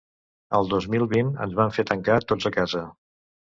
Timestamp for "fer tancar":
1.77-2.19